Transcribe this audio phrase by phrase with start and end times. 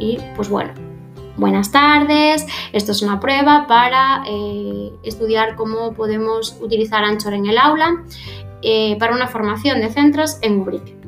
[0.00, 0.72] y pues bueno,
[1.36, 7.58] buenas tardes, esto es una prueba para eh, estudiar cómo podemos utilizar Anchor en el
[7.58, 8.02] aula
[8.62, 11.00] eh, para una formación de centros en Ubrique.